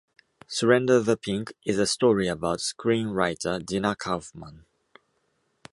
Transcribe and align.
"Surrender 0.47 0.99
the 0.99 1.15
Pink" 1.15 1.53
is 1.63 1.77
a 1.77 1.85
story 1.85 2.27
about 2.27 2.57
screenwriter 2.57 3.63
Dinah 3.63 3.95
Kaufman. 3.97 4.65